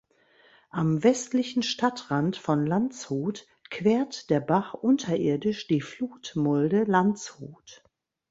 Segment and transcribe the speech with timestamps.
[0.71, 7.83] Am westlichen Stadtrand von Landshut quert der Bach unterirdisch die Flutmulde Landshut.